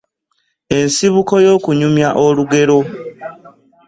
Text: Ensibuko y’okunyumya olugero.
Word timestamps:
Ensibuko 0.77 1.33
y’okunyumya 1.45 2.09
olugero. 2.25 2.79